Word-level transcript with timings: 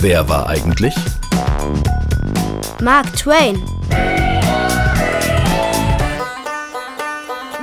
Wer 0.00 0.28
war 0.28 0.48
eigentlich? 0.48 0.94
Mark 2.82 3.16
Twain. 3.16 3.62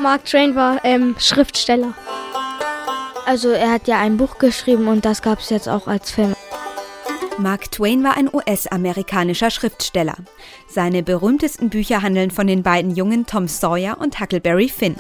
Mark 0.02 0.26
Twain 0.26 0.56
war 0.56 0.84
ähm, 0.84 1.16
Schriftsteller. 1.20 1.94
Also 3.28 3.50
er 3.50 3.72
hat 3.72 3.88
ja 3.88 4.00
ein 4.00 4.18
Buch 4.18 4.40
geschrieben 4.40 4.88
und 4.88 5.06
das 5.06 5.22
gab 5.22 5.40
es 5.40 5.52
jetzt 5.52 5.70
auch 5.70 5.88
als 5.88 6.10
Film. 6.10 6.36
Mark 7.38 7.72
Twain 7.72 8.04
war 8.04 8.18
ein 8.18 8.30
US-amerikanischer 8.34 9.52
Schriftsteller. 9.52 10.16
Seine 10.68 11.04
berühmtesten 11.04 11.70
Bücher 11.70 12.02
handeln 12.02 12.32
von 12.32 12.48
den 12.48 12.64
beiden 12.64 12.96
Jungen 12.96 13.28
Tom 13.28 13.48
Sawyer 13.48 14.00
und 14.00 14.20
Huckleberry 14.20 14.70
Finn. 14.70 14.96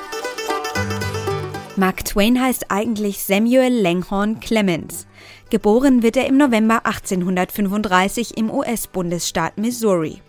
Mark 1.76 2.06
Twain 2.06 2.40
heißt 2.40 2.70
eigentlich 2.70 3.24
Samuel 3.24 3.74
Langhorne 3.82 4.36
Clemens. 4.36 5.08
Geboren 5.50 6.04
wird 6.04 6.16
er 6.16 6.28
im 6.28 6.38
November 6.38 6.86
1835 6.86 8.38
im 8.38 8.52
US-Bundesstaat 8.52 9.58
Missouri. 9.58 10.22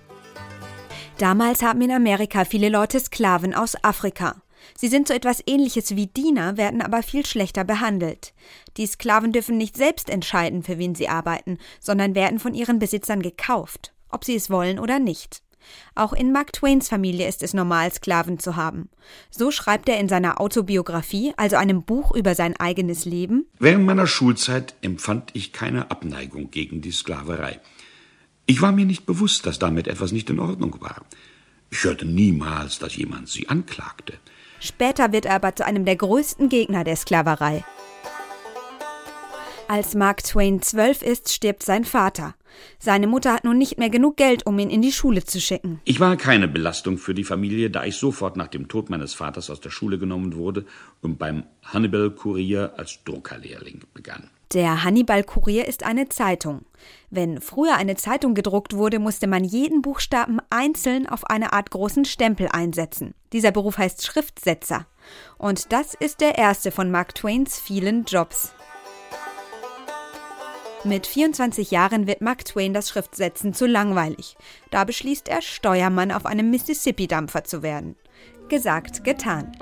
Damals 1.18 1.62
haben 1.62 1.82
in 1.82 1.90
Amerika 1.90 2.46
viele 2.46 2.70
Leute 2.70 2.98
Sklaven 2.98 3.52
aus 3.52 3.76
Afrika. 3.84 4.36
Sie 4.74 4.88
sind 4.88 5.06
so 5.06 5.12
etwas 5.12 5.42
ähnliches 5.46 5.94
wie 5.94 6.06
Diener, 6.06 6.56
werden 6.56 6.80
aber 6.80 7.02
viel 7.02 7.26
schlechter 7.26 7.64
behandelt. 7.64 8.32
Die 8.78 8.86
Sklaven 8.86 9.32
dürfen 9.32 9.58
nicht 9.58 9.76
selbst 9.76 10.08
entscheiden, 10.08 10.62
für 10.62 10.78
wen 10.78 10.94
sie 10.94 11.10
arbeiten, 11.10 11.58
sondern 11.78 12.14
werden 12.14 12.38
von 12.38 12.54
ihren 12.54 12.78
Besitzern 12.78 13.20
gekauft, 13.20 13.92
ob 14.08 14.24
sie 14.24 14.34
es 14.34 14.48
wollen 14.48 14.78
oder 14.78 14.98
nicht. 14.98 15.43
Auch 15.94 16.12
in 16.12 16.32
Mark 16.32 16.52
Twains 16.52 16.88
Familie 16.88 17.28
ist 17.28 17.42
es 17.42 17.54
normal, 17.54 17.92
Sklaven 17.92 18.38
zu 18.38 18.56
haben. 18.56 18.88
So 19.30 19.50
schreibt 19.50 19.88
er 19.88 19.98
in 19.98 20.08
seiner 20.08 20.40
Autobiografie, 20.40 21.32
also 21.36 21.56
einem 21.56 21.82
Buch 21.82 22.14
über 22.14 22.34
sein 22.34 22.56
eigenes 22.56 23.04
Leben. 23.04 23.46
Während 23.58 23.86
meiner 23.86 24.06
Schulzeit 24.06 24.74
empfand 24.82 25.30
ich 25.34 25.52
keine 25.52 25.90
Abneigung 25.90 26.50
gegen 26.50 26.80
die 26.80 26.92
Sklaverei. 26.92 27.60
Ich 28.46 28.60
war 28.60 28.72
mir 28.72 28.84
nicht 28.84 29.06
bewusst, 29.06 29.46
dass 29.46 29.58
damit 29.58 29.88
etwas 29.88 30.12
nicht 30.12 30.28
in 30.30 30.38
Ordnung 30.38 30.80
war. 30.80 31.02
Ich 31.70 31.84
hörte 31.84 32.04
niemals, 32.04 32.78
dass 32.78 32.96
jemand 32.96 33.28
sie 33.28 33.48
anklagte. 33.48 34.14
Später 34.60 35.12
wird 35.12 35.26
er 35.26 35.34
aber 35.34 35.56
zu 35.56 35.64
einem 35.64 35.84
der 35.84 35.96
größten 35.96 36.48
Gegner 36.48 36.84
der 36.84 36.96
Sklaverei. 36.96 37.64
Als 39.74 39.96
Mark 39.96 40.22
Twain 40.22 40.62
zwölf 40.62 41.02
ist, 41.02 41.32
stirbt 41.32 41.64
sein 41.64 41.84
Vater. 41.84 42.36
Seine 42.78 43.08
Mutter 43.08 43.32
hat 43.32 43.42
nun 43.42 43.58
nicht 43.58 43.76
mehr 43.76 43.90
genug 43.90 44.16
Geld, 44.16 44.46
um 44.46 44.56
ihn 44.60 44.70
in 44.70 44.82
die 44.82 44.92
Schule 44.92 45.24
zu 45.24 45.40
schicken. 45.40 45.80
Ich 45.82 45.98
war 45.98 46.16
keine 46.16 46.46
Belastung 46.46 46.96
für 46.96 47.12
die 47.12 47.24
Familie, 47.24 47.70
da 47.70 47.84
ich 47.84 47.96
sofort 47.96 48.36
nach 48.36 48.46
dem 48.46 48.68
Tod 48.68 48.88
meines 48.88 49.14
Vaters 49.14 49.50
aus 49.50 49.60
der 49.60 49.70
Schule 49.70 49.98
genommen 49.98 50.36
wurde 50.36 50.64
und 51.02 51.18
beim 51.18 51.42
Hannibal 51.64 52.12
Kurier 52.12 52.74
als 52.76 53.02
Druckerlehrling 53.02 53.80
begann. 53.94 54.30
Der 54.52 54.84
Hannibal 54.84 55.24
Kurier 55.24 55.66
ist 55.66 55.82
eine 55.84 56.08
Zeitung. 56.08 56.64
Wenn 57.10 57.40
früher 57.40 57.74
eine 57.74 57.96
Zeitung 57.96 58.34
gedruckt 58.34 58.74
wurde, 58.74 59.00
musste 59.00 59.26
man 59.26 59.42
jeden 59.42 59.82
Buchstaben 59.82 60.38
einzeln 60.50 61.08
auf 61.08 61.28
eine 61.28 61.52
Art 61.52 61.72
großen 61.72 62.04
Stempel 62.04 62.46
einsetzen. 62.46 63.14
Dieser 63.32 63.50
Beruf 63.50 63.76
heißt 63.76 64.06
Schriftsetzer. 64.06 64.86
Und 65.36 65.72
das 65.72 65.94
ist 65.94 66.20
der 66.20 66.38
erste 66.38 66.70
von 66.70 66.92
Mark 66.92 67.16
Twains 67.16 67.58
vielen 67.58 68.04
Jobs. 68.04 68.54
Mit 70.86 71.06
24 71.06 71.70
Jahren 71.70 72.06
wird 72.06 72.20
Mark 72.20 72.44
Twain 72.44 72.74
das 72.74 72.90
Schriftsetzen 72.90 73.54
zu 73.54 73.66
langweilig. 73.66 74.36
Da 74.70 74.84
beschließt 74.84 75.30
er, 75.30 75.40
Steuermann 75.40 76.12
auf 76.12 76.26
einem 76.26 76.50
Mississippi-Dampfer 76.50 77.42
zu 77.44 77.62
werden. 77.62 77.96
Gesagt, 78.50 79.02
getan. 79.02 79.52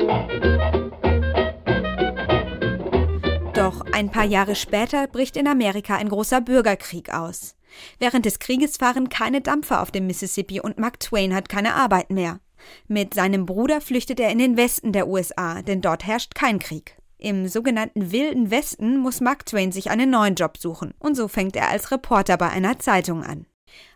Doch 3.55 3.83
ein 3.93 4.11
paar 4.11 4.25
Jahre 4.25 4.57
später 4.57 5.07
bricht 5.07 5.37
in 5.37 5.47
Amerika 5.47 5.95
ein 5.95 6.09
großer 6.09 6.41
Bürgerkrieg 6.41 7.15
aus. 7.15 7.55
Während 8.01 8.27
des 8.27 8.41
Krieges 8.41 8.77
fahren 8.77 9.09
keine 9.09 9.41
Dampfer 9.41 9.81
auf 9.81 9.93
dem 9.93 10.09
Mississippi 10.09 10.61
und 10.61 10.79
Mark 10.79 10.99
Twain 10.99 11.35
hat 11.35 11.49
keine 11.49 11.75
Arbeit 11.75 12.11
mehr. 12.11 12.41
Mit 12.89 13.15
seinem 13.15 13.47
Bruder 13.47 13.81
flüchtet 13.81 14.19
er 14.19 14.31
in 14.31 14.39
den 14.39 14.57
Westen 14.57 14.93
der 14.93 15.07
USA, 15.07 15.63
denn 15.63 15.81
dort 15.81 16.05
herrscht 16.05 16.35
kein 16.35 16.59
Krieg. 16.59 16.97
Im 17.23 17.47
sogenannten 17.47 18.11
Wilden 18.11 18.51
Westen 18.51 18.99
muss 18.99 19.21
Mark 19.21 19.47
Twain 19.47 19.71
sich 19.71 19.93
einen 19.93 20.11
neuen 20.11 20.35
Job 20.35 20.59
suchen, 20.59 20.93
und 20.99 21.15
so 21.15 21.29
fängt 21.29 21.55
er 21.55 21.69
als 21.69 21.93
Reporter 21.93 22.37
bei 22.37 22.49
einer 22.49 22.81
Zeitung 22.81 23.23
an. 23.23 23.47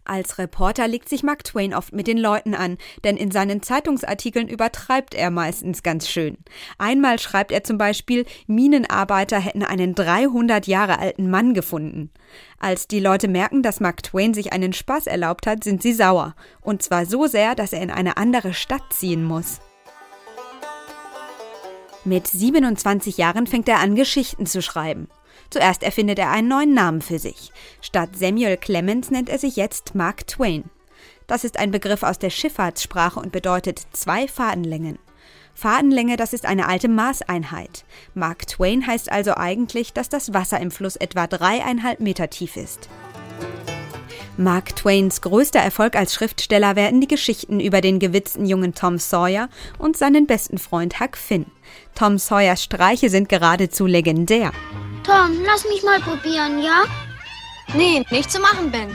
Als 0.05 0.39
Reporter 0.39 0.87
legt 0.87 1.09
sich 1.09 1.25
Mark 1.25 1.43
Twain 1.43 1.75
oft 1.75 1.93
mit 1.93 2.07
den 2.07 2.19
Leuten 2.19 2.55
an, 2.55 2.79
denn 3.03 3.17
in 3.17 3.33
seinen 3.33 3.63
Zeitungsartikeln 3.63 4.47
übertreibt 4.47 5.13
er 5.13 5.33
meistens 5.33 5.83
ganz 5.83 6.09
schön. 6.09 6.39
Einmal 6.79 7.19
schreibt 7.19 7.51
er 7.51 7.65
zum 7.65 7.79
Beispiel, 7.79 8.27
Minenarbeiter 8.47 9.41
hätten 9.41 9.65
einen 9.65 9.97
300 9.97 10.69
Jahre 10.69 11.01
alten 11.01 11.29
Mann 11.29 11.53
gefunden. 11.53 12.13
Als 12.61 12.87
die 12.87 13.01
Leute 13.01 13.27
merken, 13.27 13.65
dass 13.65 13.81
Mark 13.81 14.05
Twain 14.05 14.35
sich 14.35 14.53
einen 14.53 14.73
Spaß 14.73 15.09
erlaubt 15.09 15.49
hat, 15.49 15.65
sind 15.65 15.83
sie 15.83 15.95
sauer. 15.95 16.37
Und 16.61 16.81
zwar 16.81 17.07
so 17.07 17.27
sehr, 17.27 17.57
dass 17.57 17.73
er 17.73 17.83
in 17.83 17.91
eine 17.91 18.19
andere 18.19 18.55
Stadt 18.55 18.85
ziehen 18.93 19.25
muss. 19.25 19.59
Mit 22.07 22.29
27 22.29 23.17
Jahren 23.17 23.49
fängt 23.49 23.69
er 23.69 23.81
an, 23.81 23.97
Geschichten 23.97 24.47
zu 24.47 24.63
schreiben. 24.63 25.09
Zuerst 25.51 25.83
erfindet 25.83 26.21
er 26.21 26.31
einen 26.31 26.47
neuen 26.47 26.73
Namen 26.73 27.03
für 27.03 27.19
sich. 27.19 27.51
Statt 27.81 28.11
Samuel 28.17 28.57
Clemens 28.57 29.11
nennt 29.11 29.29
er 29.29 29.41
sich 29.41 29.57
jetzt 29.57 29.97
Mark 29.97 30.25
Twain. 30.29 30.71
Das 31.27 31.43
ist 31.43 31.59
ein 31.59 31.73
Begriff 31.73 32.05
aus 32.05 32.21
der 32.21 32.31
Schifffahrtssprache 32.31 33.19
und 33.19 33.33
bedeutet 33.33 33.83
zwei 33.91 34.29
Fadenlängen. 34.29 35.01
Fadenlänge, 35.53 36.17
das 36.17 36.33
ist 36.33 36.47
eine 36.47 36.69
alte 36.69 36.87
Maßeinheit. 36.87 37.85
Mark 38.15 38.47
Twain 38.47 38.87
heißt 38.87 39.11
also 39.11 39.35
eigentlich, 39.35 39.93
dass 39.93 40.09
das 40.09 40.33
Wasser 40.33 40.61
im 40.61 40.71
Fluss 40.71 40.95
etwa 40.95 41.27
dreieinhalb 41.27 41.99
Meter 41.99 42.31
tief 42.31 42.57
ist. 42.57 42.89
Mark 44.39 44.77
Twains 44.77 45.23
größter 45.23 45.61
Erfolg 45.61 45.97
als 45.97 46.13
Schriftsteller 46.15 46.77
werden 46.77 47.01
die 47.01 47.09
Geschichten 47.09 47.59
über 47.59 47.81
den 47.81 47.99
gewitzten 47.99 48.45
jungen 48.45 48.75
Tom 48.75 48.99
Sawyer 48.99 49.49
und 49.79 49.97
seinen 49.97 50.27
besten 50.27 50.59
Freund 50.59 51.01
Huck 51.01 51.17
Finn. 51.17 51.47
Tom 51.95 52.19
Sawyers 52.19 52.63
Streiche 52.63 53.09
sind 53.09 53.29
geradezu 53.29 53.87
legendär. 53.87 54.53
Tom, 55.05 55.39
lass 55.45 55.65
mich 55.65 55.83
mal 55.83 56.01
probieren, 56.01 56.63
ja? 56.63 56.85
Nee, 57.75 58.05
nicht 58.11 58.31
zu 58.31 58.39
machen, 58.41 58.71
Ben. 58.71 58.95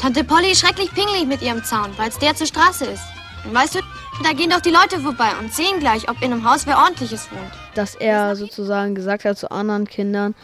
Tante 0.00 0.24
Polly 0.24 0.52
ist 0.52 0.60
schrecklich 0.60 0.92
pingelig 0.94 1.26
mit 1.26 1.42
ihrem 1.42 1.62
Zaun, 1.62 1.90
weil 1.96 2.08
es 2.08 2.18
der 2.18 2.34
zur 2.34 2.46
Straße 2.46 2.86
ist. 2.86 3.02
Und 3.44 3.54
weißt 3.54 3.74
du, 3.74 3.80
da 4.22 4.32
gehen 4.32 4.50
doch 4.50 4.60
die 4.60 4.70
Leute 4.70 5.00
vorbei 5.00 5.30
und 5.40 5.52
sehen 5.52 5.80
gleich, 5.80 6.08
ob 6.08 6.22
in 6.22 6.32
einem 6.32 6.48
Haus 6.48 6.66
wer 6.66 6.78
ordentliches 6.78 7.30
wohnt. 7.30 7.52
Dass 7.74 7.94
er 7.94 8.36
sozusagen 8.36 8.94
gesagt 8.94 9.24
hat 9.24 9.38
zu 9.38 9.50
anderen 9.50 9.86
Kindern, 9.86 10.34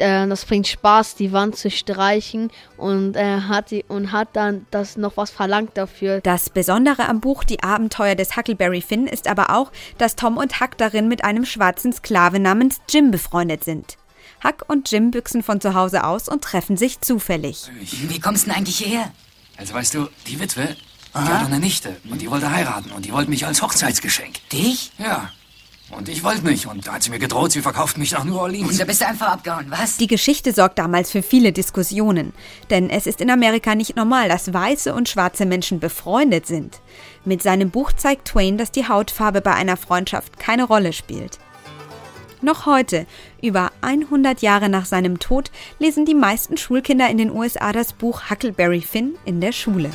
äh, 0.00 0.26
das 0.26 0.44
bringt 0.44 0.66
Spaß, 0.66 1.14
die 1.14 1.32
Wand 1.32 1.56
zu 1.56 1.70
streichen 1.70 2.50
und 2.76 3.16
er 3.16 3.48
hat 3.48 3.70
die, 3.70 3.84
und 3.88 4.12
hat 4.12 4.28
dann 4.34 4.66
das 4.70 4.96
noch 4.96 5.16
was 5.16 5.30
verlangt 5.30 5.76
dafür. 5.76 6.20
Das 6.20 6.50
Besondere 6.50 7.08
am 7.08 7.20
Buch 7.20 7.44
Die 7.44 7.62
Abenteuer 7.62 8.14
des 8.14 8.36
Huckleberry 8.36 8.80
Finn 8.80 9.06
ist 9.06 9.28
aber 9.28 9.50
auch, 9.50 9.72
dass 9.98 10.16
Tom 10.16 10.36
und 10.36 10.60
Huck 10.60 10.76
darin 10.78 11.08
mit 11.08 11.24
einem 11.24 11.44
schwarzen 11.44 11.92
Sklave 11.92 12.40
namens 12.40 12.80
Jim 12.88 13.10
befreundet 13.10 13.64
sind. 13.64 13.96
Huck 14.42 14.64
und 14.68 14.90
Jim 14.90 15.10
büchsen 15.10 15.42
von 15.42 15.60
zu 15.60 15.74
Hause 15.74 16.04
aus 16.04 16.28
und 16.28 16.42
treffen 16.42 16.76
sich 16.76 17.00
zufällig. 17.00 17.70
Wie 17.80 18.20
kommst 18.20 18.44
du 18.44 18.50
denn 18.50 18.58
eigentlich 18.58 18.78
hierher? 18.78 19.12
Also 19.56 19.74
weißt 19.74 19.94
du, 19.94 20.08
die 20.26 20.40
Witwe, 20.40 20.76
die 21.14 21.18
hat 21.18 21.46
eine 21.46 21.60
Nichte 21.60 21.96
und 22.08 22.22
die 22.22 22.30
wollte 22.30 22.50
heiraten 22.50 22.92
und 22.92 23.04
die 23.04 23.12
wollte 23.12 23.28
mich 23.28 23.44
als 23.44 23.60
Hochzeitsgeschenk. 23.60 24.48
Dich? 24.50 24.92
Ja. 24.98 25.30
Und 25.90 26.08
ich 26.08 26.22
wollte 26.22 26.46
nicht 26.46 26.66
und 26.66 26.86
da 26.86 26.94
hat 26.94 27.02
sie 27.02 27.10
mir 27.10 27.18
gedroht, 27.18 27.52
sie 27.52 27.62
verkauft 27.62 27.98
mich 27.98 28.12
nach 28.12 28.24
New 28.24 28.38
Orleans. 28.38 28.70
Und 28.70 28.80
da 28.80 28.84
bist 28.84 29.00
du 29.00 29.06
einfach 29.06 29.28
abgehauen, 29.28 29.66
was? 29.70 29.96
Die 29.96 30.06
Geschichte 30.06 30.52
sorgt 30.52 30.78
damals 30.78 31.10
für 31.10 31.22
viele 31.22 31.52
Diskussionen, 31.52 32.32
denn 32.70 32.90
es 32.90 33.06
ist 33.06 33.20
in 33.20 33.30
Amerika 33.30 33.74
nicht 33.74 33.96
normal, 33.96 34.28
dass 34.28 34.52
weiße 34.52 34.94
und 34.94 35.08
schwarze 35.08 35.46
Menschen 35.46 35.80
befreundet 35.80 36.46
sind. 36.46 36.80
Mit 37.24 37.42
seinem 37.42 37.70
Buch 37.70 37.92
zeigt 37.92 38.28
Twain, 38.28 38.56
dass 38.56 38.70
die 38.70 38.86
Hautfarbe 38.86 39.40
bei 39.40 39.52
einer 39.52 39.76
Freundschaft 39.76 40.38
keine 40.38 40.64
Rolle 40.64 40.92
spielt. 40.92 41.38
Noch 42.42 42.64
heute, 42.64 43.06
über 43.42 43.70
100 43.82 44.40
Jahre 44.40 44.70
nach 44.70 44.86
seinem 44.86 45.18
Tod, 45.18 45.50
lesen 45.78 46.06
die 46.06 46.14
meisten 46.14 46.56
Schulkinder 46.56 47.10
in 47.10 47.18
den 47.18 47.30
USA 47.30 47.72
das 47.72 47.92
Buch 47.92 48.30
Huckleberry 48.30 48.80
Finn 48.80 49.16
in 49.26 49.40
der 49.42 49.52
Schule. 49.52 49.90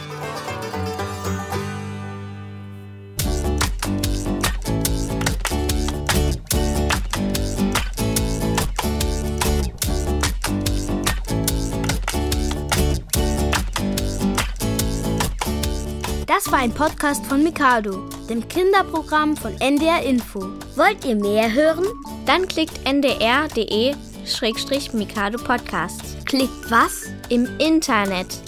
Das 16.28 16.52
war 16.52 16.60
ein 16.60 16.74
Podcast 16.74 17.26
von 17.28 17.44
Mikado, 17.44 18.04
dem 18.28 18.46
Kinderprogramm 18.48 19.38
von 19.38 19.56
NDR 19.62 20.02
Info. 20.02 20.40
Wollt 20.76 21.06
ihr 21.06 21.16
mehr 21.16 21.54
hören? 21.54 21.86
Dann 22.26 22.48
klickt 22.48 22.80
ndr.de-mikado 22.84 25.38
Podcast. 25.38 26.02
Klickt 26.26 26.72
was? 26.72 27.04
Im 27.30 27.48
Internet 27.60 28.40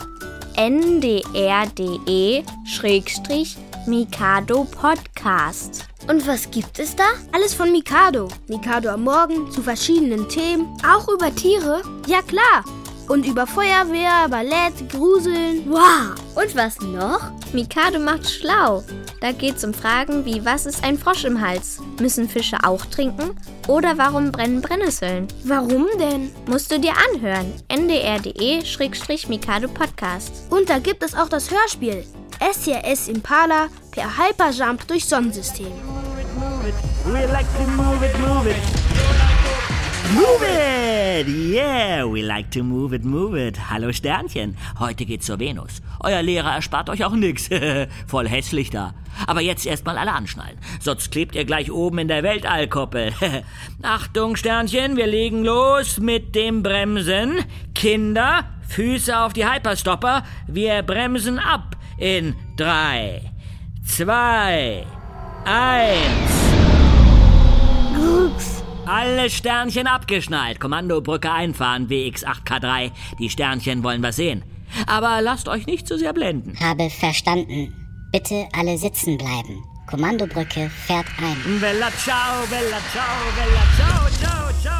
ndr.de-mikado 0.56 1.14
Podcast. 4.66 5.86
Und 6.08 6.28
was 6.28 6.50
gibt 6.50 6.80
es 6.80 6.96
da? 6.96 7.04
Alles 7.32 7.54
von 7.54 7.72
Mikado. 7.72 8.28
Mikado 8.48 8.90
am 8.90 9.04
Morgen 9.04 9.52
zu 9.52 9.62
verschiedenen 9.62 10.28
Themen. 10.30 10.66
Auch 10.84 11.08
über 11.10 11.36
Tiere? 11.36 11.84
Ja 12.08 12.24
klar. 12.24 12.66
Und 13.08 13.28
über 13.28 13.46
Feuerwehr, 13.46 14.28
Ballett, 14.30 14.90
Gruseln. 14.90 15.70
Wow! 15.70 16.16
Und 16.38 16.56
was 16.56 16.80
noch? 16.82 17.32
Mikado 17.52 17.98
macht 18.00 18.30
schlau. 18.30 18.84
Da 19.22 19.32
geht's 19.32 19.64
um 19.64 19.74
Fragen 19.74 20.24
wie, 20.24 20.46
was 20.46 20.68
ist 20.68 20.84
ein 20.84 21.00
Frosch 21.00 21.24
im 21.24 21.42
Hals? 21.42 21.80
Müssen 22.00 22.30
Fische 22.30 22.58
auch 22.64 22.86
trinken? 22.86 23.32
Oder 23.68 23.98
warum 23.98 24.32
brennen 24.32 24.62
Brennnesseln? 24.62 25.28
Warum 25.44 25.88
denn? 26.00 26.32
Musst 26.46 26.72
du 26.72 26.80
dir 26.80 26.94
anhören. 27.12 27.52
ndr.de-mikado 27.70 29.68
Podcast. 29.70 30.32
Und 30.52 30.70
da 30.70 30.78
gibt 30.78 31.02
es 31.02 31.16
auch 31.16 31.30
das 31.30 31.50
Hörspiel. 31.50 32.06
SCS 32.40 33.08
Impala 33.08 33.70
per 33.90 34.06
Hyperjump 34.20 34.88
durch 34.88 35.06
Sonnensystem. 35.06 35.72
We 37.06 37.26
like 37.32 37.48
to 37.58 37.68
move 37.72 38.06
it, 38.06 38.16
move 38.20 38.48
it. 38.48 38.87
Move 40.16 40.44
it! 40.44 41.28
Yeah, 41.28 42.06
we 42.06 42.22
like 42.22 42.50
to 42.52 42.64
move 42.64 42.94
it, 42.94 43.04
move 43.04 43.36
it. 43.36 43.70
Hallo 43.70 43.92
Sternchen, 43.92 44.56
heute 44.80 45.06
geht's 45.06 45.26
zur 45.26 45.40
Venus. 45.40 45.82
Euer 46.00 46.22
Lehrer 46.22 46.54
erspart 46.56 46.90
euch 46.90 47.04
auch 47.04 47.14
nix. 47.14 47.50
Voll 48.08 48.30
hässlich 48.30 48.70
da. 48.70 48.94
Aber 49.26 49.42
jetzt 49.42 49.66
erstmal 49.66 49.98
alle 49.98 50.14
anschnallen, 50.14 50.58
sonst 50.80 51.12
klebt 51.12 51.36
ihr 51.36 51.44
gleich 51.44 51.72
oben 51.72 51.98
in 51.98 52.08
der 52.08 52.24
Weltallkuppel. 52.24 53.12
Achtung 53.82 54.38
Sternchen, 54.38 54.96
wir 54.96 55.08
legen 55.08 55.44
los 55.44 56.00
mit 56.00 56.36
dem 56.36 56.64
Bremsen. 56.64 57.40
Kinder, 57.76 58.46
Füße 58.70 59.20
auf 59.20 59.34
die 59.34 59.46
Hyperstopper. 59.46 60.24
Wir 60.48 60.84
bremsen 60.84 61.38
ab 61.38 61.76
in 61.98 62.34
drei, 62.56 63.24
zwei, 63.84 64.86
eins. 65.44 66.48
Alle 68.88 69.30
Sternchen 69.30 69.86
abgeschnallt. 69.86 70.60
Kommandobrücke 70.60 71.30
einfahren, 71.32 71.90
WX8K3. 71.90 72.92
Die 73.20 73.30
Sternchen 73.30 73.84
wollen 73.84 74.02
was 74.02 74.16
sehen. 74.16 74.44
Aber 74.86 75.22
lasst 75.22 75.50
euch 75.50 75.66
nicht 75.66 75.88
zu 75.88 75.98
sehr 75.98 76.14
blenden. 76.14 76.58
Habe 76.60 76.90
verstanden. 76.90 77.74
Bitte 78.12 78.48
alle 78.54 78.78
sitzen 78.78 79.18
bleiben. 79.18 79.64
Kommandobrücke 79.90 80.70
fährt 80.70 81.08
ein. 81.20 81.60
Bella 81.60 81.90
ciao, 81.92 82.46
bella 82.50 82.80
ciao, 82.92 83.06
bella 83.36 83.64
ciao, 83.78 84.10
ciao, 84.20 84.62
ciao. 84.62 84.78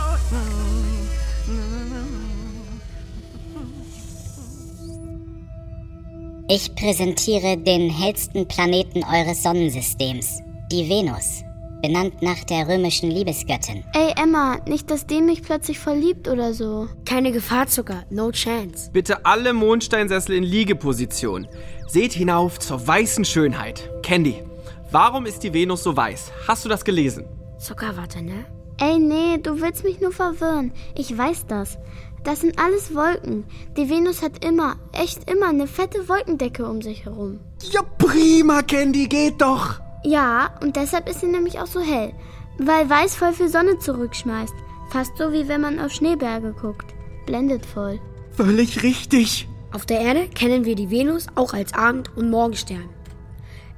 Ich 6.50 6.74
präsentiere 6.76 7.58
den 7.58 7.90
hellsten 7.90 8.48
Planeten 8.48 9.04
eures 9.04 9.44
Sonnensystems, 9.44 10.40
die 10.72 10.88
Venus, 10.88 11.44
benannt 11.82 12.22
nach 12.22 12.44
der 12.44 12.68
römischen 12.68 13.10
Liebesgöttin. 13.12 13.84
Ey 13.94 14.14
Emma, 14.22 14.58
nicht, 14.68 14.90
dass 14.92 15.08
dem 15.08 15.26
mich 15.26 15.44
plötzlich 15.44 15.80
verliebt 15.80 16.28
oder 16.28 16.54
so. 16.54 16.88
Keine 17.06 17.32
Gefahr, 17.32 17.68
Zucker. 17.68 18.04
No 18.10 18.32
chance. 18.32 18.90
Bitte 18.92 19.26
alle 19.26 19.54
Mondsteinsessel 19.54 20.36
in 20.36 20.44
Liegeposition. 20.44 21.48
Seht 21.88 22.14
hinauf 22.14 22.60
zur 22.60 22.86
weißen 22.86 23.26
Schönheit. 23.26 23.90
Candy, 24.04 24.44
warum 24.92 25.26
ist 25.26 25.44
die 25.44 25.54
Venus 25.54 25.84
so 25.84 25.96
weiß? 25.96 26.32
Hast 26.48 26.66
du 26.66 26.70
das 26.70 26.84
gelesen? 26.84 27.26
Zucker, 27.60 27.96
warte, 27.96 28.22
ne? 28.22 28.46
Ey, 28.80 29.00
nee, 29.00 29.38
du 29.42 29.60
willst 29.62 29.84
mich 29.84 30.00
nur 30.02 30.12
verwirren. 30.12 30.72
Ich 30.96 31.18
weiß 31.18 31.48
das. 31.48 31.78
Das 32.24 32.42
sind 32.42 32.60
alles 32.60 32.94
Wolken. 32.94 33.46
Die 33.78 33.90
Venus 33.90 34.22
hat 34.22 34.44
immer, 34.44 34.76
echt 34.92 35.32
immer 35.32 35.48
eine 35.50 35.66
fette 35.66 36.10
Wolkendecke 36.10 36.68
um 36.68 36.82
sich 36.82 37.06
herum. 37.06 37.40
Ja, 37.72 37.82
prima, 37.98 38.62
Candy, 38.64 39.08
geht 39.08 39.42
doch. 39.42 39.80
Ja, 40.04 40.52
und 40.62 40.76
deshalb 40.76 41.10
ist 41.10 41.22
sie 41.22 41.28
nämlich 41.28 41.60
auch 41.60 41.68
so 41.68 41.80
hell. 41.80 42.14
Weil 42.60 42.90
weiß 42.90 43.16
voll 43.16 43.34
viel 43.34 43.50
Sonne 43.50 43.78
zurückschmeißt. 43.80 44.54
Fast 44.90 45.18
so 45.18 45.32
wie 45.32 45.48
wenn 45.48 45.62
man 45.62 45.80
auf 45.80 45.92
Schneeberge 45.92 46.54
guckt. 46.54 46.94
Blendet 47.26 47.66
voll. 47.66 48.00
Völlig 48.32 48.84
richtig. 48.84 49.48
Auf 49.74 49.86
der 49.86 50.00
Erde 50.00 50.28
kennen 50.30 50.66
wir 50.66 50.76
die 50.76 50.90
Venus 50.90 51.28
auch 51.36 51.54
als 51.54 51.74
Abend- 51.74 52.16
und 52.16 52.30
Morgenstern. 52.30 52.90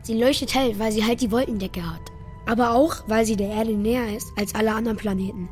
Sie 0.04 0.20
leuchtet 0.20 0.54
hell, 0.54 0.78
weil 0.78 0.92
sie 0.92 1.06
halt 1.06 1.22
die 1.22 1.32
Wolkendecke 1.32 1.82
hat. 1.82 2.02
Aber 2.46 2.74
auch, 2.74 3.04
weil 3.08 3.26
sie 3.26 3.36
der 3.36 3.50
Erde 3.50 3.74
näher 3.74 4.16
ist 4.16 4.28
als 4.38 4.56
alle 4.56 4.74
anderen 4.74 4.98
Planeten. 4.98 5.50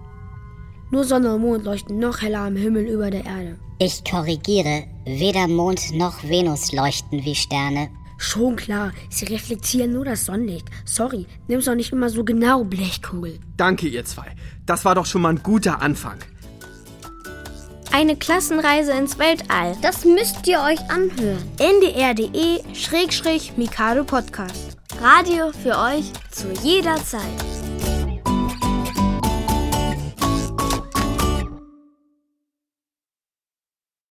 Nur 0.89 1.03
Sonne 1.03 1.35
und 1.35 1.41
Mond 1.41 1.65
leuchten 1.65 1.99
noch 1.99 2.21
heller 2.21 2.39
am 2.41 2.55
Himmel 2.55 2.85
über 2.85 3.11
der 3.11 3.25
Erde. 3.25 3.59
Ich 3.79 4.03
korrigiere, 4.03 4.85
weder 5.05 5.47
Mond 5.47 5.93
noch 5.93 6.23
Venus 6.23 6.71
leuchten 6.71 7.23
wie 7.25 7.35
Sterne. 7.35 7.89
Schon 8.17 8.55
klar, 8.55 8.91
sie 9.09 9.25
reflektieren 9.25 9.93
nur 9.93 10.05
das 10.05 10.25
Sonnenlicht. 10.25 10.67
Sorry, 10.85 11.25
nimm's 11.47 11.65
doch 11.65 11.75
nicht 11.75 11.91
immer 11.91 12.09
so 12.09 12.23
genau, 12.23 12.63
Blechkugel. 12.63 13.39
Danke, 13.57 13.87
ihr 13.87 14.05
zwei. 14.05 14.35
Das 14.65 14.85
war 14.85 14.95
doch 14.95 15.05
schon 15.05 15.21
mal 15.21 15.29
ein 15.29 15.43
guter 15.43 15.81
Anfang. 15.81 16.17
Eine 17.91 18.15
Klassenreise 18.15 18.91
ins 18.91 19.17
Weltall. 19.17 19.75
Das 19.81 20.05
müsst 20.05 20.45
ihr 20.47 20.59
euch 20.59 20.79
anhören. 20.89 21.43
ndr.de-mikado 21.57 22.63
Podcast. 24.03 24.77
Radio 25.01 25.51
für 25.63 25.77
euch 25.77 26.11
zu 26.31 26.47
jeder 26.63 26.97
Zeit. 26.97 27.21